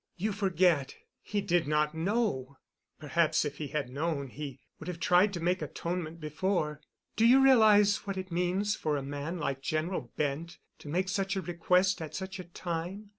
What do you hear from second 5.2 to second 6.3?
to make atonement